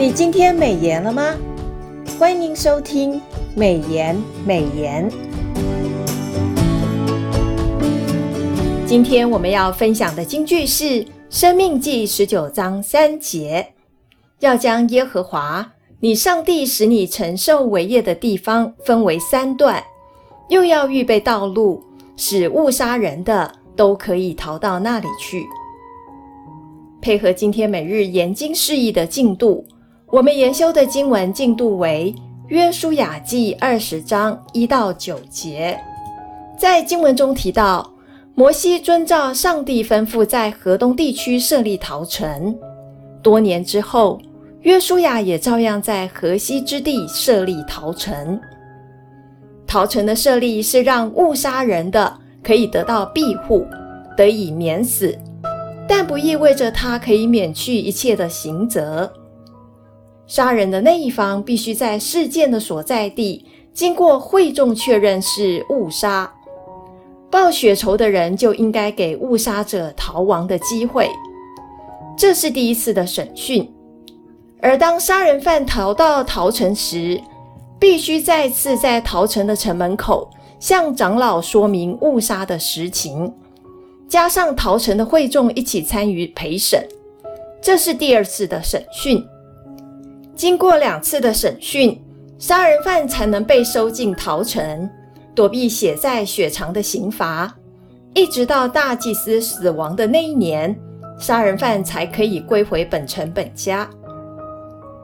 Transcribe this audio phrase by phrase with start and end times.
[0.00, 1.36] 你今天美言了吗？
[2.18, 3.20] 欢迎收听
[3.54, 4.16] 美言
[4.46, 5.06] 美言。
[8.86, 10.84] 今天我们要分享的金句是
[11.28, 13.74] 《生命记》十九章三节：
[14.38, 15.70] 要将耶和华
[16.00, 19.84] 你上帝使你承受为业的地方分为三段，
[20.48, 21.84] 又要预备道路，
[22.16, 25.44] 使误杀人的都可以逃到那里去。
[27.02, 29.62] 配合今天每日研经释义的进度，
[30.12, 32.12] 我们研修的经文进度为
[32.48, 35.78] 《约书亚记》二十章一到九节。
[36.58, 37.88] 在经文中提到，
[38.34, 42.52] 摩西遵照上帝吩咐，在河东地区设立逃城。
[43.22, 44.20] 多年之后，
[44.62, 48.40] 约书亚也照样在河西之地设立逃城。
[49.64, 53.64] 逃城的设立是让误杀人的可以得到庇护，
[54.16, 55.16] 得以免死。
[55.86, 59.08] 但不意味着他可以免去一切的刑责。
[60.30, 66.32] 杀人的那一方必须在事件的所在地经过会众确认是误杀，
[67.28, 71.10] 报血仇的人就应该给误杀者逃亡的机会。
[72.16, 73.68] 这是第一次的审讯，
[74.62, 77.20] 而当杀人犯逃到逃城时，
[77.80, 83.34] 必须再次在逃城的城门口向长老说明误杀的实情。
[84.08, 86.86] 加上逃城的会众一起参与陪审，
[87.60, 89.20] 这是第二次的审讯。
[90.40, 92.02] 经过两次的审讯，
[92.38, 94.88] 杀人犯才能被收进逃城，
[95.34, 97.54] 躲避血债血偿的刑罚，
[98.14, 100.74] 一直到大祭司死亡的那一年，
[101.18, 103.86] 杀人犯才可以归回本城本家。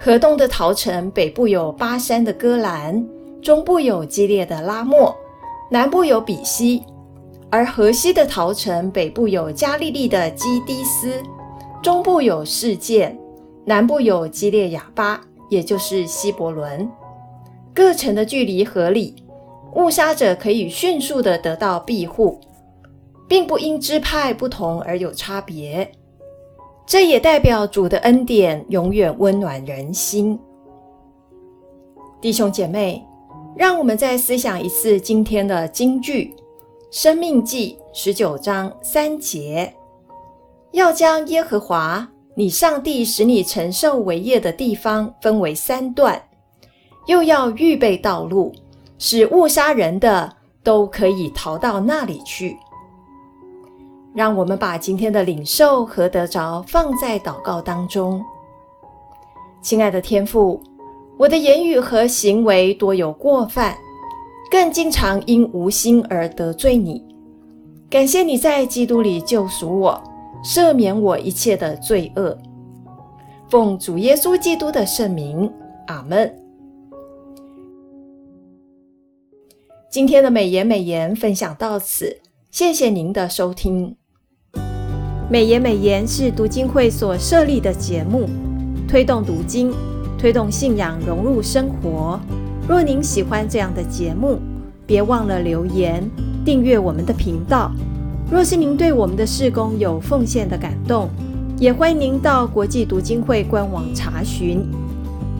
[0.00, 3.06] 河东的逃城北部有巴山的戈兰，
[3.42, 5.14] 中部有激烈的拉莫，
[5.70, 6.82] 南部有比西。
[7.50, 11.22] 而河西的逃城，北部有加利利的基低斯，
[11.82, 13.14] 中部有世界，
[13.68, 15.20] 南部有基列雅巴，
[15.50, 16.90] 也就是希伯伦。
[17.74, 19.14] 各城的距离合理，
[19.74, 22.40] 误杀者可以迅速的得到庇护，
[23.28, 25.92] 并不因支派不同而有差别。
[26.86, 30.40] 这也代表主的恩典永远温暖人心。
[32.22, 33.04] 弟兄姐妹，
[33.54, 36.34] 让我们再思想一次今天的金句。
[36.90, 39.70] 生命记十九章三节，
[40.72, 42.08] 要将耶和华
[42.38, 46.22] 你上帝使你承受为业的地方分为三段，
[47.06, 48.54] 又要预备道路，
[48.96, 50.32] 使误杀人的
[50.62, 52.56] 都可以逃到那里去。
[54.14, 58.24] 让我们把今天的领受和得着放在祷告当中。
[59.60, 60.62] 亲爱的天父，
[61.16, 63.76] 我的言语和行为多有过犯。
[64.48, 67.04] 更经常因无心而得罪你，
[67.90, 70.00] 感谢你在基督里救赎我，
[70.44, 72.36] 赦免我一切的罪恶。
[73.48, 75.50] 奉主耶稣基督的圣名，
[75.86, 76.34] 阿门。
[79.90, 82.18] 今天的美言美言分享到此，
[82.50, 83.96] 谢谢您的收听。
[85.30, 88.28] 美言美言是读经会所设立的节目，
[88.86, 89.72] 推动读经，
[90.18, 92.20] 推动信仰融入生活。
[92.68, 94.38] 若您喜欢这样的节目，
[94.86, 96.06] 别忘了留言
[96.44, 97.72] 订阅我们的频道。
[98.30, 101.08] 若是您对我们的事工有奉献的感动，
[101.58, 104.62] 也欢迎您到国际读经会官网查询。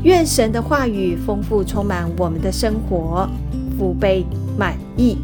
[0.05, 3.29] 愿神的话语丰富充满我们的生活，
[3.77, 4.25] 福杯
[4.57, 5.19] 满溢。